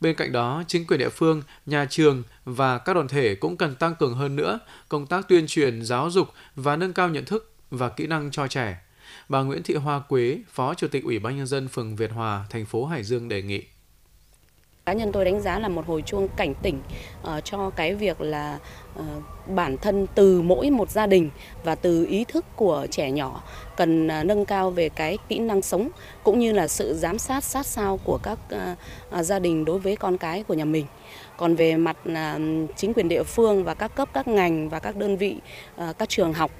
[0.01, 3.75] Bên cạnh đó, chính quyền địa phương, nhà trường và các đoàn thể cũng cần
[3.75, 7.53] tăng cường hơn nữa công tác tuyên truyền, giáo dục và nâng cao nhận thức
[7.71, 8.77] và kỹ năng cho trẻ.
[9.29, 12.45] Bà Nguyễn Thị Hoa Quế, Phó Chủ tịch Ủy ban nhân dân phường Việt Hòa,
[12.49, 13.63] thành phố Hải Dương đề nghị.
[14.89, 16.81] Cá nhân tôi đánh giá là một hồi chuông cảnh tỉnh
[17.21, 18.59] uh, cho cái việc là
[18.99, 19.05] uh,
[19.47, 21.29] bản thân từ mỗi một gia đình
[21.63, 23.43] và từ ý thức của trẻ nhỏ
[23.77, 25.89] cần uh, nâng cao về cái kỹ năng sống
[26.23, 29.79] cũng như là sự giám sát sát sao của các uh, uh, gia đình đối
[29.79, 30.85] với con cái của nhà mình.
[31.37, 32.15] Còn về mặt uh,
[32.75, 35.35] chính quyền địa phương và các cấp các ngành và các đơn vị
[35.89, 36.51] uh, các trường học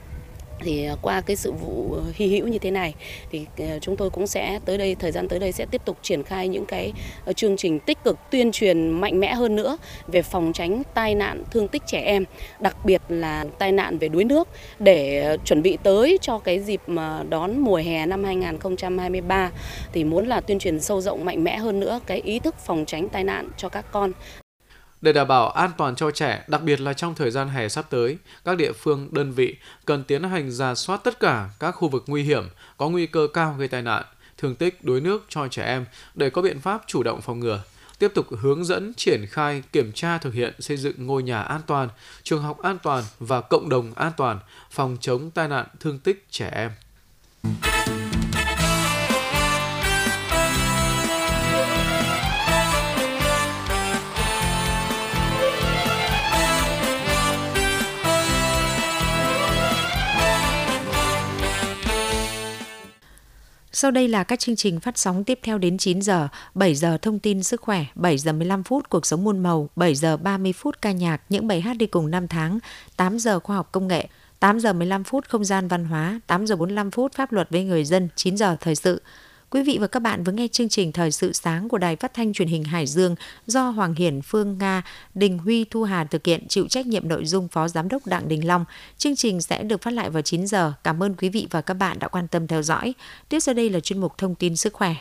[0.60, 2.94] thì ờ, qua cái sự vụ ờ, hy hữu như thế này,
[3.32, 5.98] thì ờ, chúng tôi cũng sẽ tới đây, thời gian tới đây sẽ tiếp tục
[6.02, 6.94] triển khai những cái
[7.36, 11.44] chương trình tích cực, tuyên truyền mạnh mẽ hơn nữa về phòng tránh tai nạn
[11.52, 12.26] thương tích trẻ em,
[12.60, 14.48] đặc biệt là tai nạn về đuối nước,
[14.80, 19.52] để chuẩn bị tới cho cái dịp mà đón mùa hè năm 2023
[19.94, 22.86] thì muốn là tuyên truyền sâu rộng, mạnh mẽ hơn nữa cái ý thức phòng
[22.88, 24.12] tránh tai nạn cho các con
[25.02, 27.86] để đảm bảo an toàn cho trẻ, đặc biệt là trong thời gian hè sắp
[27.90, 31.90] tới, các địa phương, đơn vị cần tiến hành ra soát tất cả các khu
[31.90, 32.44] vực nguy hiểm,
[32.78, 34.04] có nguy cơ cao gây tai nạn,
[34.38, 35.86] thương tích, đuối nước cho trẻ em
[36.16, 37.64] để có biện pháp chủ động phòng ngừa.
[38.00, 41.62] Tiếp tục hướng dẫn, triển khai, kiểm tra thực hiện xây dựng ngôi nhà an
[41.68, 41.90] toàn,
[42.24, 44.40] trường học an toàn và cộng đồng an toàn,
[44.72, 46.72] phòng chống tai nạn thương tích trẻ em.
[63.82, 66.98] Sau đây là các chương trình phát sóng tiếp theo đến 9 giờ, 7 giờ
[67.02, 70.54] thông tin sức khỏe, 7 giờ 15 phút cuộc sống muôn màu, 7 giờ 30
[70.54, 72.60] phút ca nhạc, những bài hát đi cùng năm tháng,
[72.98, 74.08] 8 giờ khoa học công nghệ,
[74.40, 77.64] 8 giờ 15 phút không gian văn hóa, 8 giờ 45 phút pháp luật với
[77.64, 79.02] người dân, 9 giờ thời sự.
[79.52, 82.14] Quý vị và các bạn vừa nghe chương trình Thời sự sáng của Đài Phát
[82.14, 83.16] thanh Truyền hình Hải Dương
[83.48, 84.84] do Hoàng Hiển, Phương Nga,
[85.14, 88.28] Đình Huy, Thu Hà thực hiện chịu trách nhiệm nội dung Phó Giám đốc Đặng
[88.28, 88.66] Đình Long.
[88.98, 90.74] Chương trình sẽ được phát lại vào 9 giờ.
[90.84, 92.94] Cảm ơn quý vị và các bạn đã quan tâm theo dõi.
[93.30, 94.96] Tiếp sau đây là chuyên mục Thông tin sức khỏe.